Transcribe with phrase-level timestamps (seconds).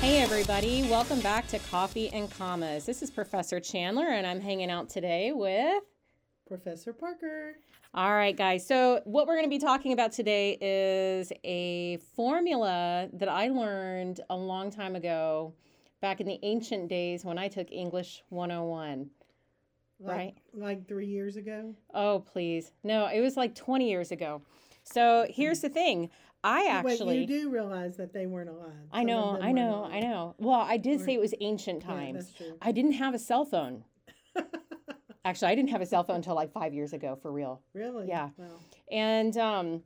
[0.00, 2.86] Hey, everybody, welcome back to Coffee and Commas.
[2.86, 5.82] This is Professor Chandler, and I'm hanging out today with.
[6.46, 7.56] Professor Parker.
[7.94, 8.64] All right, guys.
[8.64, 14.20] So, what we're going to be talking about today is a formula that I learned
[14.30, 15.52] a long time ago,
[16.00, 19.10] back in the ancient days when I took English 101.
[20.00, 20.34] Like, Right.
[20.54, 21.74] Like three years ago.
[21.92, 22.70] Oh, please.
[22.84, 24.42] No, it was like 20 years ago.
[24.84, 26.10] So, here's the thing
[26.48, 27.06] I actually.
[27.18, 28.70] Wait, you do realize that they weren't alive.
[28.92, 29.92] I Some of know, I know, alive.
[29.92, 30.34] I know.
[30.38, 32.32] Well, I did say it was ancient Yeah, times.
[32.36, 32.56] true.
[32.62, 33.84] I didn't have a cell phone.
[35.24, 37.60] Actually, I didn't have a cell phone until like five years ago, for real.
[37.74, 38.08] really?
[38.08, 38.30] Yeah.
[38.38, 38.46] Wow.
[38.90, 39.82] And um,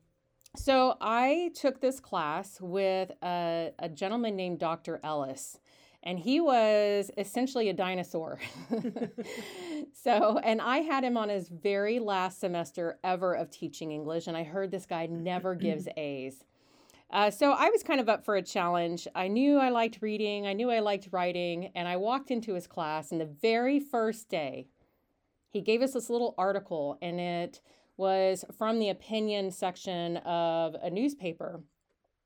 [0.54, 5.00] so I took this class with a, a gentleman named Dr.
[5.02, 5.58] Ellis,
[6.04, 8.38] and he was essentially a dinosaur.
[9.92, 14.36] so, and I had him on his very last semester ever of teaching English, and
[14.36, 16.44] I heard this guy never gives A's.
[17.12, 19.06] Uh, so I was kind of up for a challenge.
[19.14, 22.66] I knew I liked reading, I knew I liked writing, and I walked into his
[22.66, 24.66] class, and the very first day,
[25.50, 27.60] he gave us this little article, and it
[27.98, 31.62] was from the opinion section of a newspaper.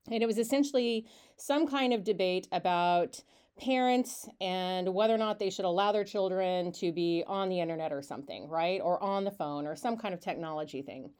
[0.09, 3.25] And it was essentially some kind of debate about
[3.59, 7.93] parents and whether or not they should allow their children to be on the internet
[7.93, 8.81] or something, right?
[8.81, 11.11] Or on the phone or some kind of technology thing.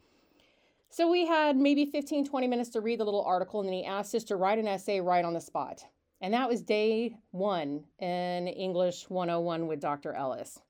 [0.91, 3.85] So we had maybe 15, 20 minutes to read the little article, and then he
[3.85, 5.85] asked us to write an essay right on the spot.
[6.21, 10.15] And that was day one in English 101 with Dr.
[10.15, 10.61] Ellis.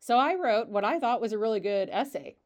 [0.00, 2.36] So I wrote what I thought was a really good essay,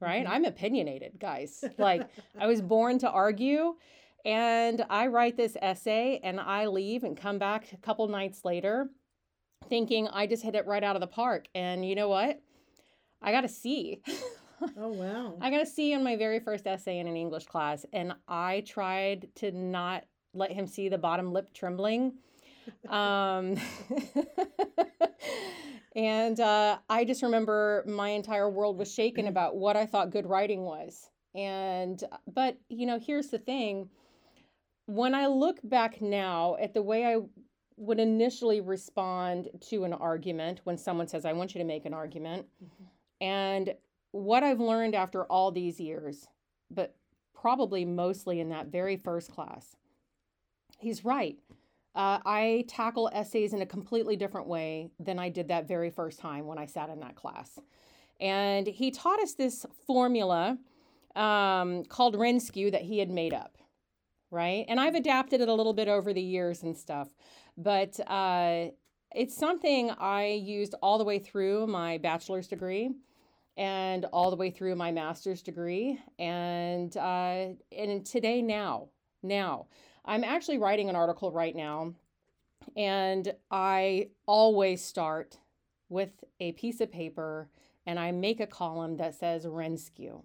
[0.00, 0.26] right?
[0.26, 0.30] Mhm.
[0.30, 1.64] I'm opinionated, guys.
[1.78, 3.76] Like, I was born to argue.
[4.24, 8.90] And I write this essay and I leave and come back a couple nights later
[9.68, 11.46] thinking I just hit it right out of the park.
[11.54, 12.40] And you know what?
[13.22, 14.02] I got a C.
[14.76, 15.36] Oh wow.
[15.40, 17.84] I got a C on my very first essay in an English class.
[17.92, 22.14] And I tried to not let him see the bottom lip trembling.
[22.88, 23.56] Um,
[25.96, 30.26] and uh, I just remember my entire world was shaken about what I thought good
[30.26, 31.10] writing was.
[31.34, 32.02] And,
[32.32, 33.88] but, you know, here's the thing
[34.86, 37.18] when I look back now at the way I
[37.76, 41.94] would initially respond to an argument when someone says, I want you to make an
[41.94, 42.86] argument, Mhm.
[43.20, 43.74] and
[44.12, 46.26] what I've learned after all these years,
[46.70, 46.94] but
[47.34, 49.76] probably mostly in that very first class,
[50.78, 51.38] he's right.
[51.94, 56.20] Uh, I tackle essays in a completely different way than I did that very first
[56.20, 57.58] time when I sat in that class.
[58.20, 60.58] And he taught us this formula
[61.16, 63.58] um, called Renskew that he had made up,
[64.30, 64.64] right?
[64.68, 67.08] And I've adapted it a little bit over the years and stuff,
[67.56, 68.66] but uh,
[69.12, 72.90] it's something I used all the way through my bachelor's degree
[73.58, 78.88] and all the way through my master's degree, and uh, and today now
[79.22, 79.66] now
[80.06, 81.92] I'm actually writing an article right now,
[82.74, 85.36] and I always start
[85.90, 87.48] with a piece of paper
[87.88, 90.22] and I make a column that says Renskew.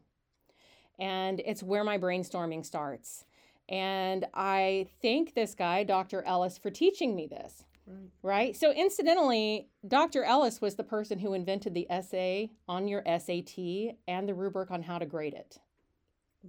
[1.00, 3.24] And it's where my brainstorming starts.
[3.70, 6.24] And I thank this guy, Dr.
[6.24, 8.10] Ellis, for teaching me this, Right.
[8.22, 8.56] right?
[8.56, 10.24] So, incidentally, Dr.
[10.24, 14.84] Ellis was the person who invented the essay on your SAT and the rubric on
[14.84, 15.60] how to grade it.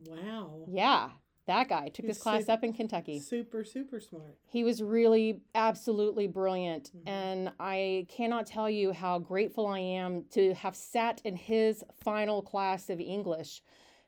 [0.06, 0.65] Wow.
[0.69, 1.11] Yeah,
[1.47, 3.21] that guy took He's this class up in Kentucky.
[3.21, 4.37] Super super smart.
[4.47, 6.91] He was really absolutely brilliant.
[6.97, 7.09] Mhm.
[7.09, 12.43] And I cannot tell you how grateful I am to have sat in his final
[12.43, 13.62] class of English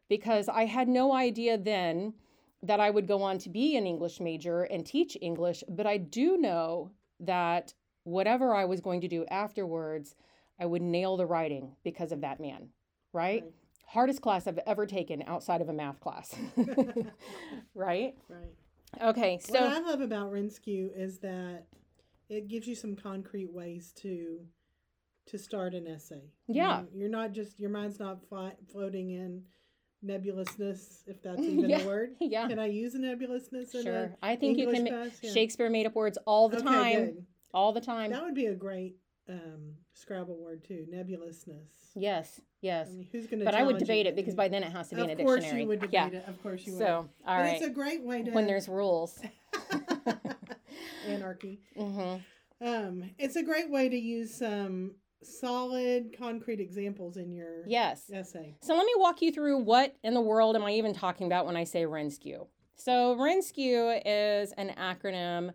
[0.09, 2.15] because I had no idea then
[2.63, 5.63] that I would go on to be an English major and teach English.
[5.69, 10.15] But I do know that whatever I was going to do afterwards,
[10.60, 12.69] I would nail the writing because of that man,
[13.12, 13.43] right?
[13.43, 13.53] Right.
[13.88, 16.34] Hardest class I've ever taken outside of a math class,
[17.75, 18.15] right?
[18.28, 18.54] Right.
[19.00, 19.65] Okay, so.
[19.65, 21.66] what I love about Renskew is that
[22.28, 24.41] it gives you some concrete ways to
[25.27, 26.31] to start an essay.
[26.47, 26.69] You Yeah.
[26.83, 29.43] know, you're not just your mind's not fly, floating in
[30.06, 31.81] nebulousness, if that's even Yeah.
[31.81, 32.10] a word.
[32.21, 34.03] yeah, Can I use a nebulousness in sure.
[34.04, 34.86] a I think you can.
[34.86, 35.19] class?
[35.22, 35.33] Yeah.
[35.33, 37.27] Shakespeare made up words all the Okay, time, good.
[37.53, 38.10] all the time.
[38.10, 38.97] That would be a great
[39.28, 40.86] um, Scrabble word too.
[40.89, 41.69] Nebulousness.
[41.95, 42.89] Yes, yes.
[42.91, 43.45] I mean, who's going to?
[43.47, 45.16] But I would debate it because by then it has to be of in a
[45.16, 45.39] dictionary.
[45.39, 46.07] Of course you would debate yeah.
[46.09, 46.25] it.
[46.28, 46.78] Of course you would.
[46.78, 47.57] So, all but right.
[47.57, 49.19] it's a great way to When there's rules.
[51.09, 51.60] anarchy.
[51.77, 52.16] hmm
[52.60, 54.92] Um, it's a great way to use some
[55.22, 58.10] solid, concrete examples in your Yes.
[58.13, 58.57] essay.
[58.60, 61.47] So let me walk you through what in the world am I even talking about
[61.47, 62.47] when I say Renskew.
[62.77, 65.53] So Renskew is an acronym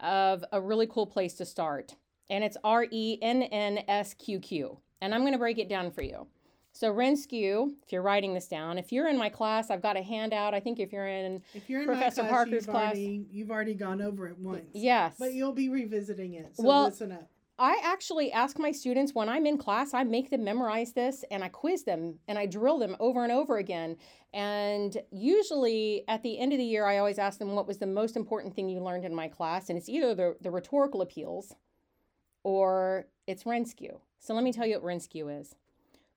[0.00, 1.94] of a really cool place to start,
[2.30, 4.78] and it's R E N N S Q Q.
[5.00, 6.26] And I'm going to break it down for you.
[6.72, 10.02] So Renskew, if you're writing this down, if you're in my class, I've got a
[10.02, 10.54] handout.
[10.54, 13.50] I think if you're in, If you're in Professor class, Parker's you've class- already, you've
[13.50, 14.64] already gone over it once.
[14.72, 16.56] yes, But you'll be revisiting it.
[16.56, 17.30] So Well, listen up.
[17.58, 21.44] I actually ask my students when I'm in class, I make them memorize this and
[21.44, 23.96] I quiz them and I drill them over and over again.
[24.32, 27.86] And usually at the end of the year, I always ask them what was the
[27.86, 29.68] most important thing you learned in my class.
[29.68, 31.54] And it's either the, the rhetorical appeals
[32.42, 34.00] or it's Renskew.
[34.18, 35.54] So let me tell you what Renskew is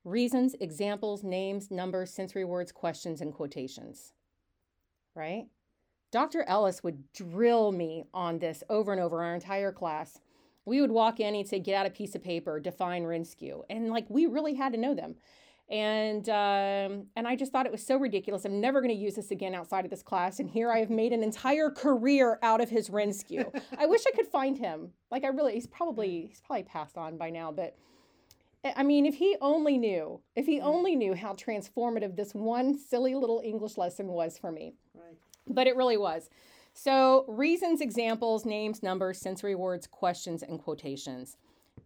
[0.04, 4.14] reasons, examples, names, numbers, sensory words, questions, and quotations.
[5.14, 5.48] Right?
[6.12, 6.44] Dr.
[6.48, 10.20] Ellis would drill me on this over and over our entire class
[10.68, 13.62] we would walk in, he'd say, get out a piece of paper, define Renskew.
[13.70, 15.16] And like we really had to know them.
[15.70, 18.46] And um, and I just thought it was so ridiculous.
[18.46, 20.40] I'm never going to use this again outside of this class.
[20.40, 23.50] And here I have made an entire career out of his Renskew.
[23.78, 24.92] I wish I could find him.
[25.10, 27.52] Like I really, he's probably he's probably passed on by now.
[27.52, 27.76] But
[28.76, 33.16] I mean, if he only knew, if he only knew how transformative this one silly
[33.16, 34.74] little English lesson was for me.
[34.94, 35.18] Right.
[35.48, 36.30] But it really was.
[36.80, 41.36] So, reasons, examples, names, numbers, sensory words, questions, and quotations.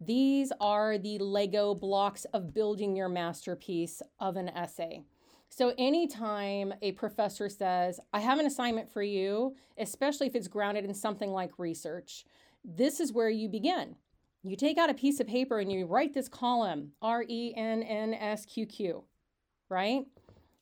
[0.02, 5.04] These are the Lego blocks of building your masterpiece of an essay.
[5.48, 10.84] So, anytime a professor says, I have an assignment for you, especially if it's grounded
[10.84, 12.26] in something like research,
[12.66, 13.96] this is where you begin.
[14.44, 17.82] You take out a piece of paper and you write this column R E N
[17.82, 19.06] N S Q Q,
[19.70, 20.04] right?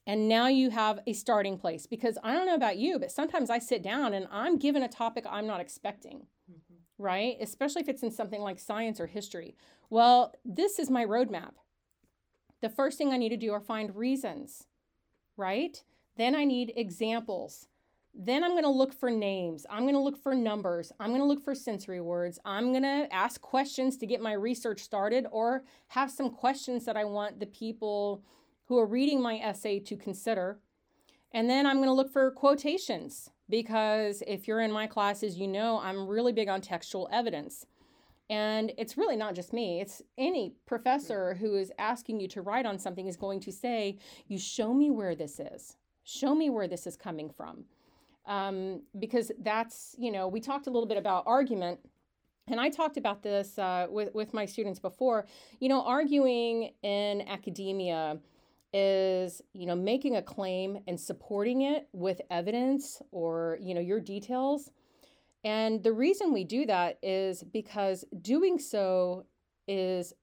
[0.08, 3.50] And now you have a starting place because I don't know about you, but sometimes
[3.50, 6.78] I sit down and I'm given a topic I'm not expecting, Mhm.
[6.98, 7.38] right?
[7.40, 9.56] Especially if it's in something like science or history.
[9.90, 11.54] Well, this is my roadmap.
[12.62, 14.68] The first thing I need to do are find reasons,
[15.38, 15.84] right?
[16.16, 17.68] Then I need examples.
[18.14, 19.66] Then I'm going to look for names.
[19.70, 20.92] I'm going to look for numbers.
[21.00, 22.40] I'm going to look for sensory words.
[22.44, 26.98] I'm going to ask questions to get my research started or have some questions that
[26.98, 28.24] I want the people
[28.70, 30.60] who are reading my essay to consider.
[31.34, 35.48] And then I'm going to look for quotations because if you're in my classes, you
[35.48, 37.66] know I'm really big on textual evidence.
[38.30, 42.68] And it's really not just me, it's any professor who is asking you to write
[42.68, 46.68] on something is going to say, You show me where this is, show me where
[46.68, 47.66] this is coming from.
[48.28, 51.80] Um, because that's, you know, we talked a little bit about argument.
[52.48, 55.26] And I talked about this uh, with, with my students before.
[55.60, 58.20] You know, arguing in academia
[58.74, 64.00] is you know making a claim and supporting it with evidence or you know your
[64.00, 64.72] details
[65.44, 69.26] and the reason we do that is because doing so
[69.68, 70.14] is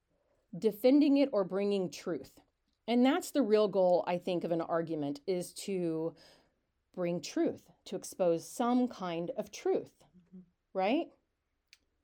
[0.59, 2.41] defending it or bringing truth
[2.87, 6.15] and that's the real goal i think of an argument is to
[6.95, 10.05] bring truth to expose some kind of truth
[10.35, 10.43] Mhm.
[10.73, 11.07] right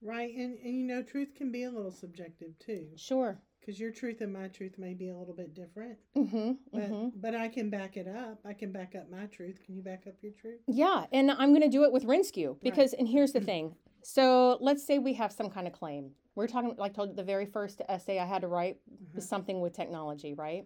[0.04, 0.34] Right.
[0.34, 2.88] And, and you know, truth can be a little subjective too.
[2.96, 5.96] sure Because your truth and my truth may be a little bit different.
[6.16, 7.08] mm-hmm, But, mm-hmm.
[7.20, 8.40] but I can back it up.
[8.44, 9.60] I can back up my truth.
[9.64, 10.58] Can you back up your truth?
[10.66, 13.76] Yeah, and I'm going to do it with Rinskew because, and here's the thing.
[14.02, 16.10] So let's say we have some kind of claim.
[16.34, 18.78] We're talking, like I told you, the very first essay I had to write
[19.14, 19.28] was Mhm.
[19.28, 20.64] something with technology, right?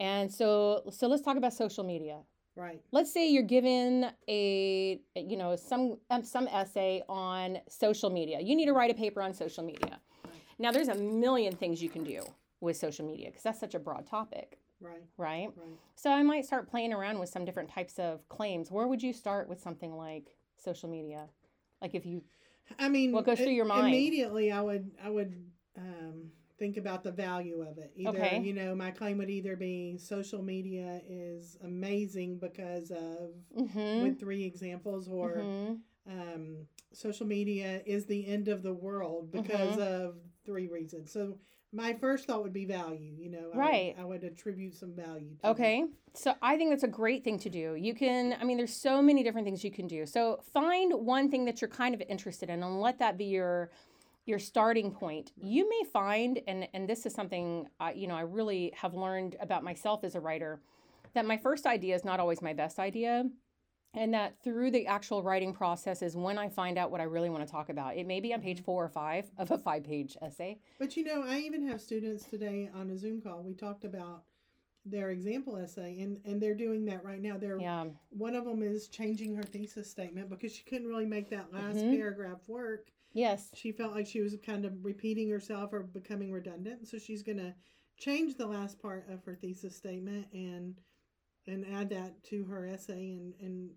[0.00, 2.20] And so, so let's talk about social media.
[2.54, 2.80] Right.
[2.92, 8.40] Let's say you're given a, you know, some um, some essay on social media.
[8.40, 10.00] You need to write a paper on social media.
[10.58, 12.22] Now, there's a million things you can do
[12.60, 15.02] with social media because that's such a broad topic, Right.
[15.18, 15.50] right?
[15.54, 15.78] Right.
[15.94, 18.70] So I might start playing around with some different types of claims.
[18.70, 21.28] Where would you start with something like social media?
[21.82, 22.22] Like if you
[22.78, 23.94] I mean, What goes through your mind?
[23.94, 25.34] Immediately, I would, I would
[25.78, 27.92] um, think about the value of it.
[27.96, 28.40] Either, Okay.
[28.40, 34.18] you know, my claim would either be social media is amazing because of mhm, with
[34.20, 35.78] three examples, or mhm,
[36.10, 39.80] um, social media is the end of the world because Mm-hmm.
[39.80, 41.12] of three reasons.
[41.12, 41.36] So
[41.72, 43.12] my first thought would be value.
[43.18, 43.94] You know, I Right.
[43.96, 45.34] Would, I would attribute some value.
[45.42, 45.50] To it.
[45.50, 45.84] Okay.
[46.14, 47.74] So I think that's a great thing to do.
[47.74, 50.06] You can, I mean, there's so many different things you can do.
[50.06, 53.70] So find one thing that you're kind of interested in and let that be your
[54.24, 55.30] your starting point.
[55.36, 59.36] You may find, and and this is something I, you know I really have learned
[59.40, 60.60] about myself as a writer,
[61.14, 63.24] that my first idea is not always my best idea.
[63.96, 67.30] And that through the actual writing process is when I find out what I really
[67.30, 67.96] want to talk about.
[67.96, 70.58] It may be on page four or five of a five page essay.
[70.78, 73.42] But you know, I even have students today on a Zoom call.
[73.42, 74.24] We talked about
[74.84, 77.38] their example essay, and and they're doing that right now.
[77.38, 77.86] They're Yeah.
[78.10, 81.78] one of them is changing her thesis statement because she couldn't really make that last
[81.78, 81.96] Mhm.
[81.96, 82.92] paragraph work.
[83.14, 83.50] Yes.
[83.54, 87.38] She felt like she was kind of repeating herself or becoming redundant, so she's going
[87.38, 87.54] to
[87.96, 90.76] change the last part of her thesis statement and
[91.48, 93.12] and add that to her essay.
[93.12, 93.70] And and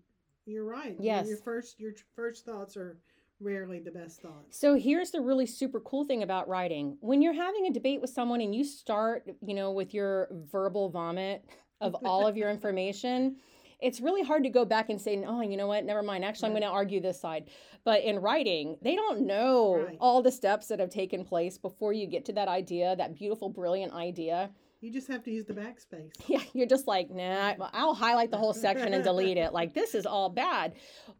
[0.50, 0.92] you're right.
[0.92, 1.28] Your- Yes.
[1.28, 2.98] Your first your first thoughts are
[3.40, 4.58] rarely the best thoughts.
[4.58, 6.98] So here's the really super cool thing about writing.
[7.00, 10.90] When you're having a debate with someone and you start, you know, with your verbal
[10.90, 11.44] vomit
[11.80, 13.36] of all of your information,
[13.80, 15.86] it's really hard to go back and say, oh, you know what?
[15.86, 16.22] Never mind.
[16.22, 17.48] Actually, I'm going to argue this side.
[17.82, 19.96] But in writing, they don't know Right.
[19.98, 23.48] all the steps that have taken place before you get to that idea, that beautiful,
[23.48, 24.50] brilliant idea.
[24.80, 26.12] You just have to use the backspace.
[26.28, 29.52] Yeah, you're just like, nah, I'll highlight the whole section and delete it.
[29.52, 30.74] Like, this is all bad.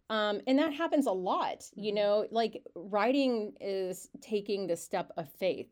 [0.08, 1.64] Um, and that happens a lot.
[1.74, 1.96] You Mhm.
[1.96, 5.70] know, like writing is taking the step of faith,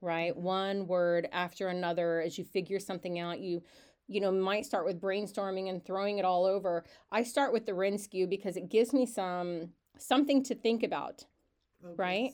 [0.00, 0.34] right?
[0.36, 3.40] One word after another as you figure something out.
[3.40, 3.62] You,
[4.06, 6.84] you know, might start with brainstorming and throwing it all over.
[7.12, 11.24] I start with the Rinskew because it gives me some something to think about.
[11.82, 11.98] Focus.
[11.98, 12.32] Right?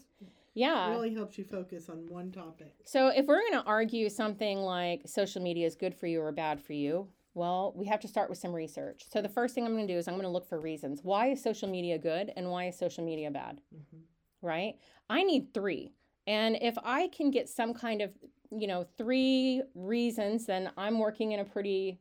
[0.54, 0.90] Yeah.
[0.90, 2.74] Really helps you focus on one topic.
[2.84, 6.30] So if we're going to argue something like social media is good for you or
[6.32, 9.04] bad for you, well, we have to start with some research.
[9.10, 11.00] So the first thing I'm going to do is I'm going to look for reasons.
[11.02, 13.60] Why is social media good and why is social media bad?
[13.74, 14.02] Mhm.
[14.40, 14.74] Right?
[15.10, 15.92] I need 3.
[16.26, 18.12] And if I can get some kind of,
[18.50, 21.98] you know, 3 reasons, then I'm working in a pretty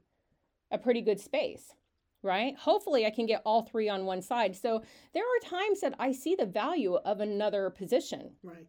[0.72, 1.74] a pretty good space.
[2.24, 2.56] Right?
[2.58, 4.56] Hopefully I can get all 3 on one side.
[4.56, 4.82] So
[5.13, 8.32] there are times that I see the value of another position.
[8.42, 8.65] Right.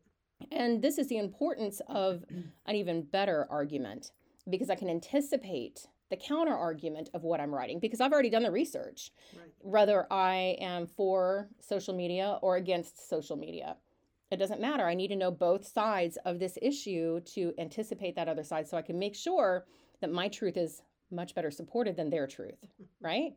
[0.50, 2.24] And this is the importance of
[2.66, 4.10] an even better argument
[4.50, 8.42] because I can anticipate the counter argument of what I'm writing because I've already done
[8.42, 9.48] the research, Right.
[9.60, 13.76] whether I am for social media or against social media.
[14.30, 14.84] It doesn't matter.
[14.84, 18.76] I need to know both sides of this issue to anticipate that other side so
[18.76, 19.64] I can make sure
[20.00, 22.84] that my truth is much better supported than their truth, mm-hmm.
[23.00, 23.32] right?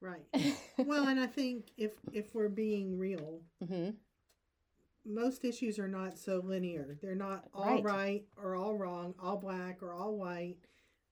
[0.00, 0.26] Right.
[0.84, 3.90] Well, and I think if if we're being real, hmm
[5.04, 6.96] most issues are not so linear.
[7.02, 7.82] They're not all Right.
[7.84, 10.56] right or all wrong, all black or all white.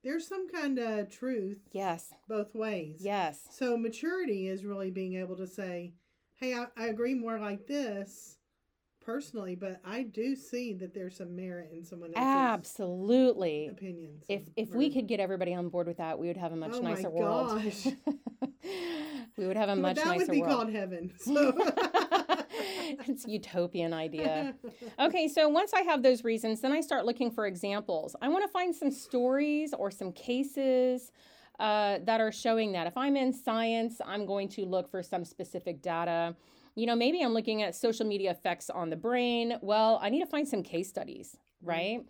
[0.03, 3.01] There's some kind of truth Yes, both ways.
[3.03, 5.93] yes, So maturity is really being able to say,
[6.35, 8.37] "Hey, I, I agree more like this
[9.01, 13.69] personally, but I do see that there's some merit in someone else's absolutely.
[13.69, 16.55] opinions." If if we could get everybody on board with that, we would have a
[16.55, 17.61] much Oh my nicer world.
[19.37, 20.53] we would have a much Well, that nicer would be world.
[20.53, 21.13] called heaven.
[21.23, 21.53] So
[23.07, 24.55] it's a utopian idea.
[24.99, 28.15] Okay, so once I have those reasons, then I start looking for examples.
[28.21, 31.11] I want to find some stories or some cases
[31.59, 32.87] uh, that are showing that.
[32.87, 36.35] If I'm in science, I'm going to look for some specific data.
[36.75, 39.57] You know, maybe I'm looking at social media effects on the brain.
[39.61, 42.01] Well, I need to find some case studies, right?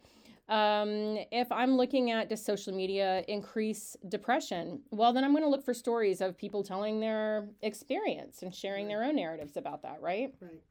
[0.50, 5.50] Um, if I'm looking at does social media increase depression, well, then I'm going to
[5.50, 8.90] look for stories of people telling their experience and sharing Right.
[8.94, 10.34] their own narratives about that, right?
[10.42, 10.62] right.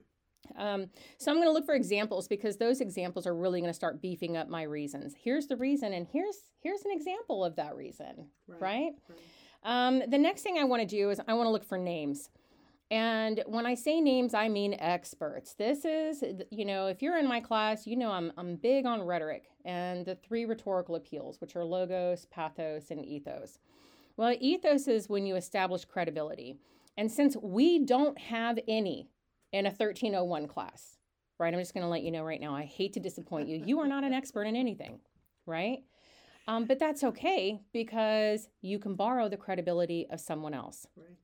[0.56, 0.86] Um,
[1.18, 4.00] so I'm going to look for examples because those examples are really going to start
[4.00, 5.14] beefing up my reasons.
[5.20, 8.60] Here's the reason, and here's here's an example of that reason, Right.
[8.62, 8.92] right?
[9.08, 9.18] Right.
[9.64, 12.30] Um, the next thing I want to do is I want to look for names.
[12.90, 15.54] And when I say names, I mean experts.
[15.54, 19.02] This is, you know, if you're in my class, you know I'm, I'm big on
[19.02, 23.58] rhetoric and the three rhetorical appeals, which are logos, pathos, and ethos.
[24.16, 26.58] Well, ethos is when you establish credibility.
[26.96, 29.08] And since we don't have any
[29.52, 30.96] in a 1301 class,
[31.38, 31.52] right?
[31.52, 33.62] I'm just going to let you know right now, I hate to disappoint you.
[33.64, 35.00] You are not an expert in anything,
[35.44, 35.80] right?
[36.48, 40.86] Um, but that's okay because you can borrow the credibility of someone else.
[40.96, 41.16] Right.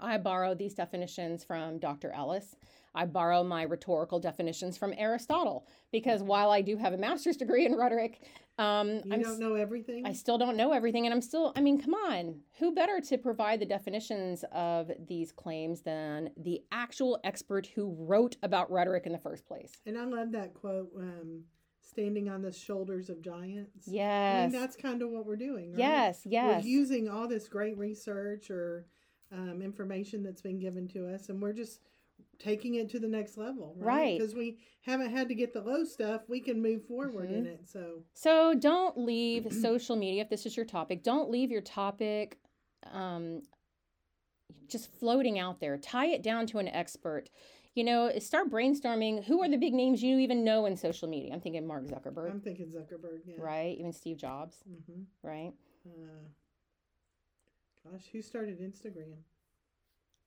[0.00, 2.10] I borrow these definitions from Dr.
[2.12, 2.56] Ellis.
[2.94, 7.66] I borrow my rhetorical definitions from Aristotle because while I do have a master's degree
[7.66, 8.22] in rhetoric,
[8.58, 10.06] um, You I'm don't know everything.
[10.06, 12.40] I still don't know everything, and I'm still, I mean, come on.
[12.58, 18.36] Who better to provide the definitions of these claims than the actual expert who wrote
[18.42, 19.72] about rhetoric in the first place?
[19.84, 20.90] and I love that quote.
[20.98, 21.44] Um,
[21.82, 23.86] standing on the shoulders of giants.
[23.86, 24.36] Yes.
[24.36, 25.70] I mean, that's kind of what we're doing.
[25.70, 25.78] Right?
[25.78, 26.62] yes, yes.
[26.62, 28.86] We're using all this great research or
[29.32, 31.80] um, information that's been given to us, and we're just
[32.38, 33.86] taking it to the next level, right?
[33.86, 34.18] Right.
[34.18, 37.60] Because we haven't had to get the low stuff, we can move forward in it.
[37.66, 42.38] So, So don't leave social media, if this is your topic, don't leave your topic
[42.92, 43.42] um,
[44.68, 45.76] just floating out there.
[45.78, 47.28] Tie it down to an expert.
[47.74, 51.34] You know, start brainstorming who are the big names you even know in social media.
[51.34, 53.20] I'm thinking Mark Zuckerberg, I'm thinking Zuckerberg.
[53.26, 53.34] Yeah.
[53.38, 53.76] right?
[53.78, 55.52] Even Steve Jobs, hmm right?
[55.86, 56.28] Uh,
[57.90, 59.14] gosh, who started Instagram?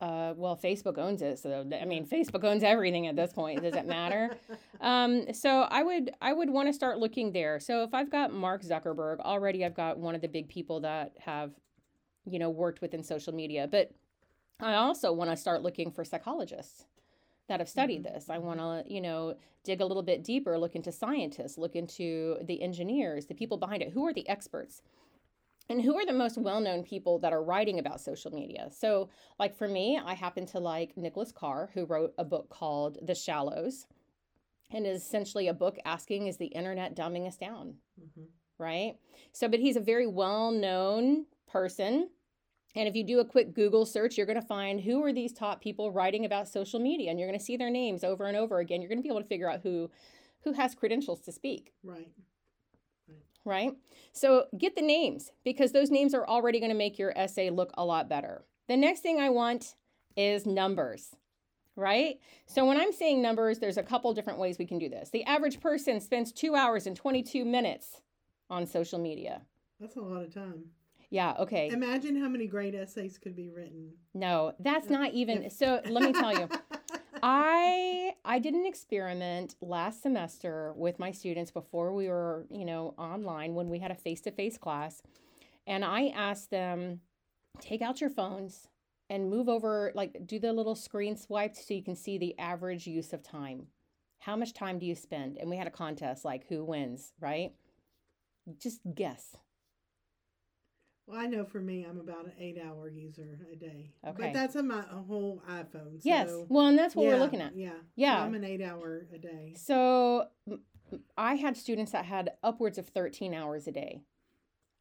[0.02, 3.62] Uh, well, Facebook owns it, so I mean, Facebook owns everything at this point.
[3.62, 4.32] Does it matter?
[4.82, 7.60] Um, so I would I would want to start looking there.
[7.60, 11.12] So if I've got Mark Zuckerberg already, I've got one of the big people that
[11.20, 11.52] have,
[12.26, 13.68] you know, worked within social media.
[13.70, 13.92] But
[14.62, 16.86] I also want to start looking for psychologists
[17.50, 18.30] that have studied Mhm, this.
[18.30, 19.36] I want to, you know,
[19.66, 23.82] dig a little bit deeper, look into scientists, look into the engineers, the people behind
[23.84, 23.90] it.
[23.92, 24.82] Who are the experts?
[25.70, 28.70] And who are the most well-known people that are writing about social media?
[28.72, 29.10] So
[29.40, 33.16] like for me i happen to like nicholas carr who wrote a book called the
[33.16, 33.86] shallows
[34.72, 37.76] and is essentially a book asking is the internet dumbing us down?
[38.00, 38.28] Mhm.
[38.58, 38.96] right?
[39.34, 42.10] So but he's a very well-known person.
[42.76, 45.34] And if you do a quick google search you're going to find who are these
[45.34, 48.38] top people writing about social media and you're going to see their names over and
[48.38, 48.82] over again.
[48.82, 49.90] You're going to be able to figure out who
[50.44, 51.74] who has credentials to speak.
[51.84, 52.12] Right.
[53.46, 53.72] Right?
[54.12, 57.72] So get the names because those names are already going to make your essay look
[57.78, 58.44] a lot better.
[58.68, 59.76] The next thing I want
[60.16, 61.16] is numbers,
[61.76, 62.20] right?
[62.46, 65.10] So when I'm saying numbers, there's a couple different ways we can do this.
[65.10, 68.02] The average person spends two hours and 22 minutes
[68.50, 69.42] on social media.
[69.80, 70.66] That's a lot of time.
[71.12, 71.70] Yeah, okay.
[71.70, 73.94] Imagine how many great essays could be written.
[74.14, 75.44] No, that's not even.
[75.44, 76.48] if- So let me tell you.
[77.24, 82.94] I I did an experiment last semester with my students before we were, you know,
[82.98, 85.02] online when we had a face-to-face class.
[85.68, 87.02] And I asked them,
[87.60, 88.68] take out your phones
[89.10, 92.88] and move over, like do the little screen swipe so you can see the average
[92.88, 93.68] use of time.
[94.20, 95.38] How much time do you spend?
[95.38, 97.52] And we had a contest like who wins, right?
[98.58, 99.36] Just guess.
[101.10, 103.90] Well, I know for me, I'm about an eight-hour user a day.
[104.08, 104.26] Okay.
[104.26, 105.96] But that's on my a whole iPhone.
[105.96, 106.30] So yes.
[106.50, 107.56] Well, and that's what yeah, we're looking at.
[107.56, 107.72] Yeah.
[107.72, 108.22] So Yeah.
[108.22, 109.54] I'm an eight-hour a day.
[109.58, 110.28] So
[111.18, 114.04] I had students that had upwards of 13 hours a day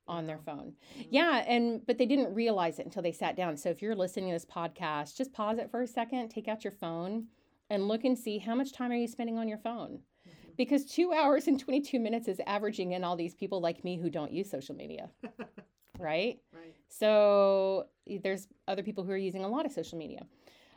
[0.06, 0.74] on their phone.
[0.98, 1.06] Mhm.
[1.10, 3.56] Yeah, and but they didn't realize it until they sat down.
[3.56, 6.62] So if you're listening to this podcast, just pause it for a second, take out
[6.62, 7.28] your phone
[7.70, 10.00] and look and see how much time are you spending on your phone?
[10.26, 10.56] Mhm.
[10.56, 14.10] Because 2 hours and 22 minutes is averaging in all these people like me who
[14.10, 15.10] don't use social media,
[15.98, 16.38] right?
[16.52, 16.74] right.
[16.88, 17.86] So
[18.22, 20.26] there's other people who are using a lot of social media.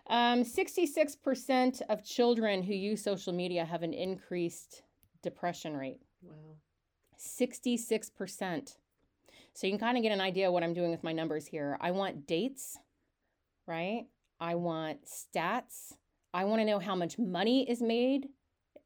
[0.07, 4.83] Um, 66% of children who use social media have an increased
[5.21, 6.01] depression rate.
[6.21, 6.33] Wow.
[7.17, 8.77] 66%.
[9.53, 11.77] So you can kind of get an idea what I'm doing with my numbers here.
[11.81, 12.77] I want dates,
[13.67, 14.05] right?
[14.39, 15.93] I want stats.
[16.33, 18.29] I want to know how much money is made,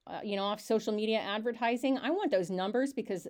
[0.07, 1.97] uh, you know, off social media advertising.
[1.97, 3.27] I want those numbers because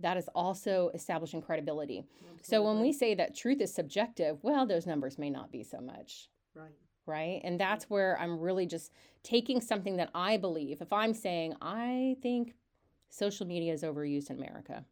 [0.00, 2.04] that is also establishing credibility.
[2.42, 5.80] So when we say that truth is subjective, well, those numbers may not be so
[5.80, 6.72] much, Right.
[7.06, 7.40] right?
[7.44, 10.82] And that's where I'm really just taking something that I believe.
[10.82, 12.54] If I'm saying, I think
[13.08, 14.84] social media is overused in America,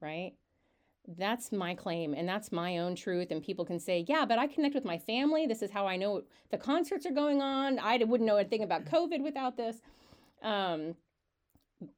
[0.00, 0.32] right?
[1.18, 3.32] That's my claim and that's my own truth.
[3.32, 5.46] And people can say, yeah, but I connect with my family.
[5.46, 7.80] This is how I know the concerts are going on.
[7.80, 9.78] I wouldn't know a thing about COVID without this.
[10.42, 10.94] Um,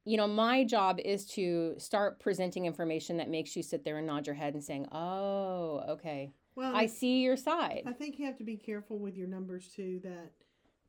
[0.04, 4.06] you know, my job is to start presenting information that makes you sit there and
[4.06, 7.82] nod your head and saying, oh, okay, Well, I see your side.
[7.86, 10.00] I think you have to be careful with your numbers too.
[10.04, 10.32] That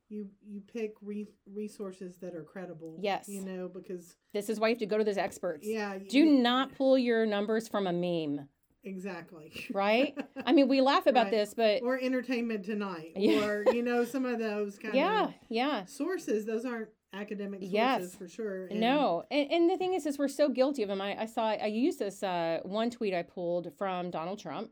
[0.08, 2.96] you you pick re- resources that are credible.
[3.00, 3.28] Yes.
[3.28, 5.66] You know because This is why you have to go to those experts.
[5.66, 5.98] yeah.
[5.98, 8.48] Do you- not pull your numbers from a meme,
[8.84, 9.52] exactly.
[9.74, 10.16] right?
[10.44, 11.32] I mean, we laugh about Right.
[11.32, 13.44] this, but or Entertainment Tonight, Yeah.
[13.44, 15.84] or you know some of those kind yeah, of yeah.
[15.86, 16.44] sources.
[16.46, 18.14] Those aren't academic sources Yes.
[18.14, 18.66] for sure.
[18.66, 21.00] and- No, and, and the thing is, is we're so guilty of them.
[21.00, 24.70] I, I saw, I used this uh, one tweet I pulled from Donald Trump,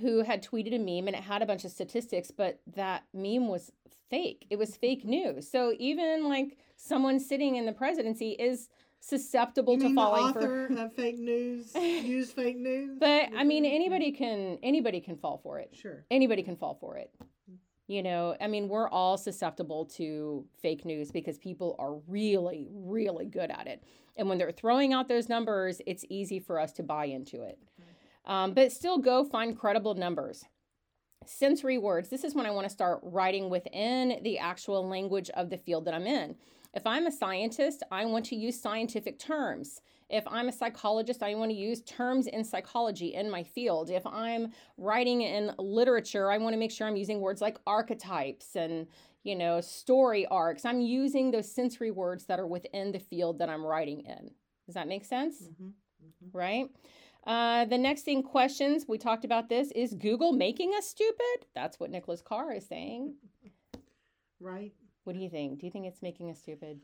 [0.00, 3.48] who had tweeted a meme and it had a bunch of statistics, but that meme
[3.48, 3.72] was
[4.10, 4.46] fake.
[4.50, 5.50] It was fake news.
[5.50, 8.68] So even like someone sitting in the presidency is
[9.00, 10.90] susceptible You to falling for.
[10.96, 12.96] fake news use fake news?
[12.98, 15.70] But I mean, anybody can anybody can fall for it.
[15.72, 16.04] Sure.
[16.10, 17.10] anybody can fall for it.
[17.88, 23.24] You know, I mean, we're all susceptible to fake news because people are really, really
[23.24, 23.82] good at it.
[24.16, 27.58] And when they're throwing out those numbers, it's easy for us to buy into it.
[28.26, 30.44] Um, but still, go find credible numbers.
[31.24, 32.10] Sensory words.
[32.10, 35.86] This is when I want to start writing within the actual language of the field
[35.86, 36.36] that I'm in.
[36.74, 39.80] If I'm a scientist, I want to use scientific terms.
[40.10, 43.90] If I'm a psychologist, I want to use terms in psychology in my field.
[43.90, 48.56] If I'm writing in literature, I want to make sure I'm using words like archetypes
[48.56, 48.86] and,
[49.22, 50.64] you know, story arcs.
[50.64, 54.30] I'm using those sensory words that are within the field that I'm writing in.
[54.66, 55.48] Does that make sense?
[55.58, 55.68] hmm
[56.00, 56.68] hmm Right?
[57.26, 58.86] Uh, the next thing, questions.
[58.88, 59.70] We talked about this.
[59.72, 61.46] Is Google making us stupid?
[61.54, 63.14] That's what Nicholas Carr is saying.
[64.40, 64.72] Right.
[65.04, 65.58] What do you think?
[65.58, 66.80] Do you think it's making us stupid?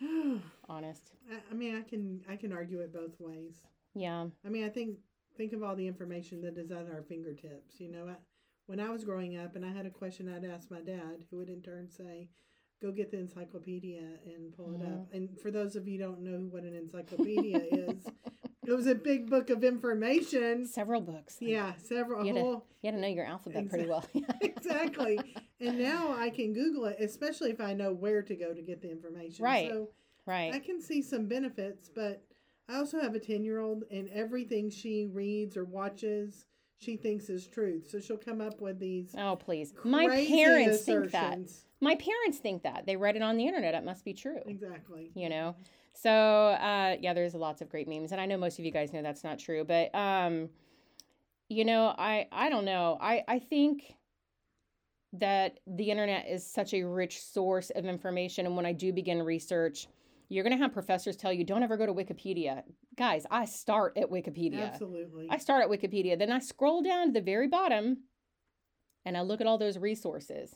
[0.68, 1.12] Honest.
[1.50, 3.62] I mean, I can I can argue it both ways.
[3.94, 4.26] Yeah.
[4.44, 4.96] I mean, I think
[5.36, 7.80] think of all the information that is at our fingertips.
[7.80, 8.16] You know, I,
[8.66, 11.38] when I was growing up, and I had a question, I'd ask my dad, who
[11.38, 12.28] would in turn say,
[12.80, 15.16] "Go get the encyclopedia and pull it up." Mm-hmm.
[15.16, 18.06] And for those of you who don't know what an encyclopedia is,
[18.70, 20.66] it was a big book of information.
[20.66, 21.36] Several books.
[21.40, 22.48] Yeah, several You had to-
[22.82, 24.04] You got to know your alphabet pretty well.
[24.40, 25.18] exactly.
[25.60, 28.80] And now I can Google it, especially if I know where to go to get
[28.80, 29.44] the information.
[29.44, 29.70] Right.
[29.70, 29.88] So
[30.26, 32.22] I can see some benefits, but
[32.68, 36.46] I also have a 10 year old, and everything she reads or watches,
[36.78, 37.90] she thinks is truth.
[37.90, 39.12] So she'll come up with these.
[39.18, 39.74] Oh, please.
[39.84, 41.38] My parents think that.
[41.80, 42.86] My parents think that.
[42.86, 43.74] They read it on the internet.
[43.74, 44.38] It must be true.
[44.46, 45.10] Exactly.
[45.14, 45.56] You know?
[45.94, 48.12] So, uh, yeah, there's lots of great memes.
[48.12, 49.64] And I know most of you guys know that's not true.
[49.64, 50.48] But, um,
[51.48, 52.96] you know, I, I don't know.
[53.00, 53.94] I, I think
[55.12, 58.46] that the internet is such a rich source of information.
[58.46, 59.88] And when I do begin research,
[60.28, 62.62] you're going to have professors tell you, don't ever go to Wikipedia.
[62.96, 64.70] Guys, I start at Wikipedia.
[64.72, 65.26] Absolutely.
[65.28, 68.04] I start at Wikipedia, then I scroll down to the very bottom
[69.04, 70.54] and I look at all those resources.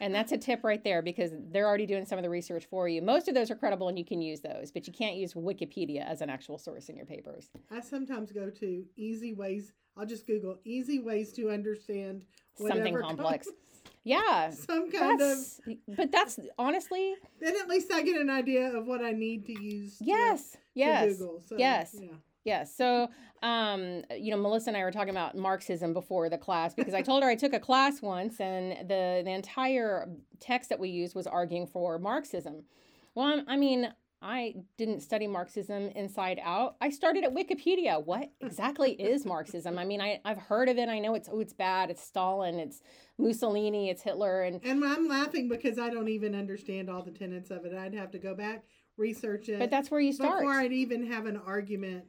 [0.00, 2.88] And that's a tip right there because they're already doing some of the research for
[2.88, 3.02] you.
[3.02, 6.06] Most of those are credible and you can use those, but you can't use Wikipedia
[6.06, 7.50] as an actual source in your papers.
[7.70, 9.72] I sometimes go to easy ways.
[9.96, 12.24] I'll just Google easy ways to understand
[12.56, 13.46] Something whatever complex.
[13.46, 13.56] comes-
[14.04, 14.50] Yeah.
[14.50, 15.36] Some kind of.
[15.38, 19.44] That's, but that's honestly, Then at least I get an idea of what I need
[19.46, 19.98] to use.
[19.98, 21.16] to- yes, to yes.
[21.18, 21.42] Google.
[21.46, 21.94] So, yes.
[22.00, 22.08] Yeah.
[22.44, 22.74] Yes.
[22.74, 23.08] So,
[23.42, 27.02] um, you know, Melissa and I were talking about Marxism before the class because I
[27.02, 30.08] told her I took a class once and the the entire
[30.40, 32.64] text that we used was arguing for Marxism.
[33.14, 36.74] Well, I'm- I mean, I didn't study Marxism inside out.
[36.80, 38.04] I started at Wikipedia.
[38.04, 39.78] What exactly is Marxism?
[39.78, 40.88] I mean, I, I've heard of it.
[40.88, 41.88] I know it's oh, it's bad.
[41.90, 42.58] It's Stalin.
[42.58, 42.82] It's
[43.18, 43.90] Mussolini.
[43.90, 44.42] It's Hitler.
[44.42, 47.72] And And I'm laughing because I don't even understand all the tenets of it.
[47.74, 48.64] I'd have to go back,
[48.96, 49.60] research it.
[49.60, 50.40] but that's where you start.
[50.40, 52.04] before I'd even have an argument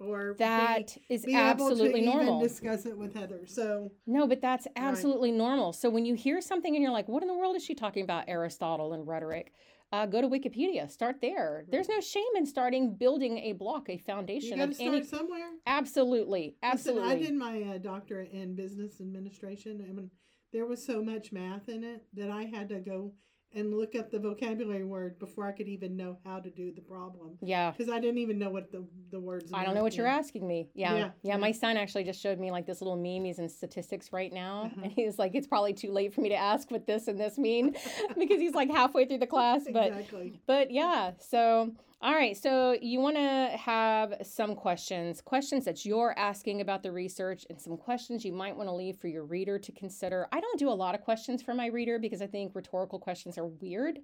[0.00, 2.40] or be- That is be, absolutely normal.
[2.40, 3.46] discuss it with Heather.
[3.46, 5.72] So No, but that's absolutely normal.
[5.72, 8.04] So when you hear something and you're like, what in the world is she talking
[8.04, 9.52] about Aristotle and rhetoric?
[9.90, 10.90] Uh, go to Wikipedia.
[10.90, 11.64] Start there.
[11.70, 14.50] There's no shame in starting building a block, a foundation.
[14.50, 15.04] you got to start any.
[15.04, 15.48] somewhere.
[15.66, 17.08] Absolutely, absolutely.
[17.08, 17.18] Listen.
[17.18, 20.10] I did my uh, doctorate in business administration, and
[20.52, 23.12] there was so much math in it that I had to go
[23.54, 26.82] and look up the vocabulary word before I could even know how to do the
[26.82, 27.70] problem yeah.
[27.70, 29.50] because I didn't even know what the the words.
[29.52, 30.68] I don't know what you you're asking me.
[30.74, 30.92] Yeah.
[30.92, 31.10] Yeah, yeah.
[31.22, 31.36] yeah.
[31.36, 33.24] My son actually just showed me like this little meme.
[33.24, 34.64] He's in statistics right now.
[34.64, 34.80] Uh-huh.
[34.84, 37.38] And he's like, it's probably too late for me to ask what this and this
[37.38, 37.74] mean
[38.18, 39.62] because he's like halfway through the class.
[39.72, 40.40] But exactly.
[40.46, 46.14] But yeah, so all right, so you want to have some questions, questions that you're
[46.16, 49.58] asking about the research, and some questions you might want to leave for your reader
[49.58, 50.28] to consider.
[50.30, 53.36] I don't do a lot of questions for my reader because I think rhetorical questions
[53.36, 53.98] are weird.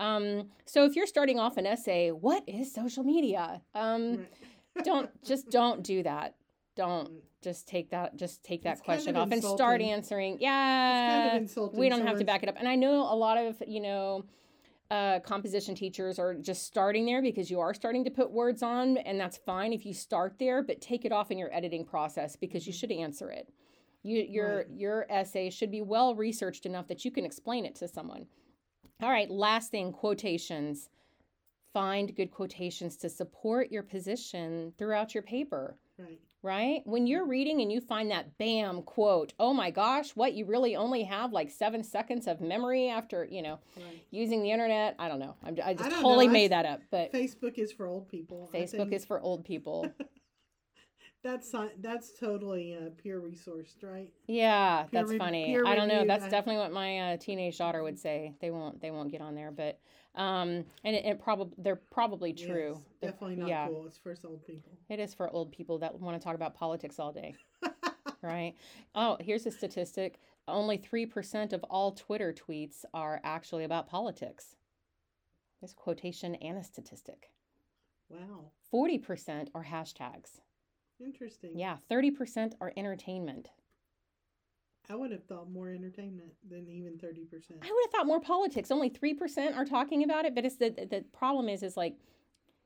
[0.00, 3.60] Um, so if you're starting off an essay, what is social media?
[3.74, 4.26] Um,
[4.84, 6.34] don't just don't do that.
[6.76, 7.20] Don't Mm.
[7.42, 9.90] just take that just take that It's kind question of off and start insulting.
[9.92, 10.36] answering.
[10.40, 11.78] Yeah, kind of insulting.
[11.78, 12.56] we don't have to back it up.
[12.58, 14.24] And I know a lot of, you know,
[14.90, 18.96] uh, composition teachers are just starting there because you are starting to put words on,
[18.98, 22.34] and that's fine if you start there, but take it off in your editing process
[22.36, 22.76] because you Mhm.
[22.76, 23.52] should answer it.
[24.02, 24.70] You, your Right.
[24.70, 28.26] your essay should be well researched enough that you can explain it to someone.
[29.00, 30.88] All right, last thing, quotations.
[31.72, 36.20] Find good quotations to support your position throughout your paper Right.
[36.42, 36.80] Right?
[36.84, 40.74] When you're reading and you find that bam quote, oh my gosh, what you really
[40.76, 44.02] only have like seven seconds of memory after, you know, Right.
[44.10, 44.96] using the internet.
[44.98, 45.36] I don't know.
[45.44, 46.32] I'm, I just I totally know.
[46.32, 48.48] Made s- that up, but Facebook is for old people.
[48.52, 49.90] Facebook is for old people.
[51.22, 54.10] that's that's totally uh, peer resourced, right?
[54.26, 55.58] Yeah, Peer that's re- funny.
[55.58, 56.06] I don't know.
[56.06, 58.34] That's I- definitely what my uh, teenage daughter would say.
[58.40, 58.80] They won't.
[58.80, 59.78] They won't get on there, but
[60.14, 62.76] um, and it, it probably they're probably true.
[62.76, 63.66] Yes, definitely not yeah.
[63.68, 63.86] cool.
[63.86, 64.72] It's for old people.
[64.88, 67.34] It is for old people that want to talk about politics all day.
[68.22, 68.54] right?
[68.94, 70.18] Oh, here's a statistic.
[70.48, 74.56] Only 3% of all Twitter tweets are actually about politics.
[75.60, 77.30] This quotation and a statistic.
[78.08, 78.50] wow.
[78.72, 80.40] 40% are hashtags.
[80.98, 81.52] Interesting.
[81.54, 83.50] Yeah, 30% are entertainment.
[84.90, 86.98] I would have thought more entertainment than even 30%.
[87.62, 88.70] I would have thought more politics.
[88.70, 91.94] Only 3% are talking about it, but it's the the problem is is like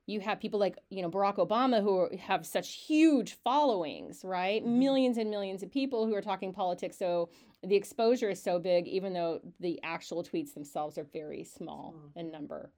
[0.07, 4.63] you have people like, you know, Barack Obama who are, have such huge followings, right?
[4.65, 4.77] Mhm.
[4.79, 6.97] Millions and millions of people who are talking politics.
[6.99, 7.31] So
[7.63, 12.11] the exposure is so big even though the actual tweets themselves are very small Small.
[12.17, 12.71] in number.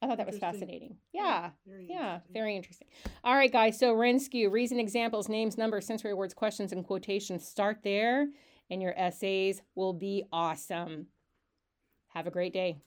[0.00, 0.96] I thought that was fascinating.
[1.12, 1.50] Yeah.
[1.64, 2.32] Very Yeah, interesting.
[2.34, 2.88] very interesting.
[3.22, 3.78] All right, guys.
[3.78, 7.46] So Renskew, reason, examples, names, numbers, sensory words, questions, and quotations.
[7.46, 8.26] Start there,
[8.72, 11.08] and your essays will be awesome.
[12.08, 12.78] Have a great day.